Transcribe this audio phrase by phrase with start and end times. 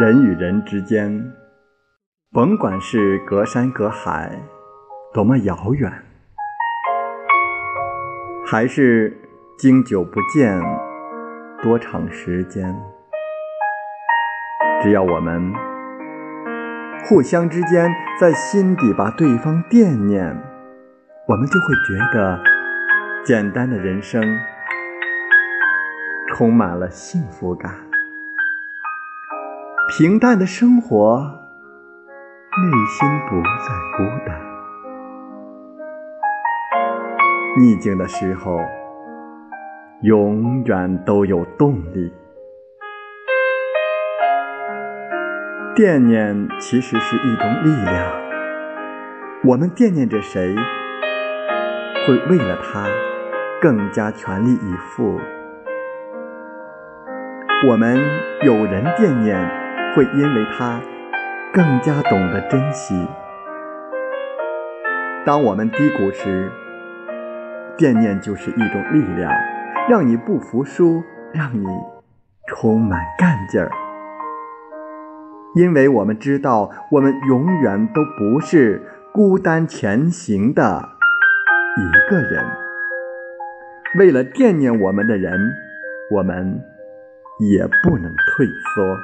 [0.00, 1.30] 人与人之间，
[2.32, 4.32] 甭管是隔山隔海，
[5.12, 5.92] 多么遥远，
[8.46, 9.14] 还是
[9.58, 10.58] 经久不见，
[11.62, 12.74] 多长时间，
[14.80, 15.52] 只要我们
[17.04, 20.34] 互相之间在心底把对方惦念，
[21.28, 22.40] 我们就会觉得
[23.22, 24.22] 简单的人生
[26.26, 27.89] 充满了幸福感。
[29.90, 31.18] 平淡的生活，
[32.62, 34.40] 内心不再孤单。
[37.58, 38.60] 逆境的时候，
[40.02, 42.12] 永远都有动力。
[45.74, 48.12] 惦念其实是一种力量。
[49.42, 50.54] 我们惦念着谁，
[52.06, 52.86] 会为了他
[53.60, 55.18] 更加全力以赴。
[57.68, 57.98] 我们
[58.44, 59.59] 有人惦念。
[59.94, 60.80] 会因为他
[61.52, 63.08] 更加懂得珍惜。
[65.26, 66.50] 当我们低谷时，
[67.76, 69.32] 惦念就是一种力量，
[69.88, 71.02] 让你不服输，
[71.32, 71.66] 让你
[72.46, 73.70] 充满干劲儿。
[75.56, 78.80] 因为我们知道，我们永远都不是
[79.12, 80.88] 孤单前行的
[81.76, 82.44] 一个人。
[83.98, 85.52] 为了惦念我们的人，
[86.12, 86.62] 我们
[87.40, 88.96] 也不能退缩。